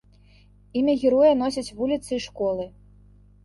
Імя 0.81 0.95
героя 1.03 1.33
носяць 1.43 1.75
вуліцы 1.83 2.11
і 2.21 2.25
школы. 2.27 2.69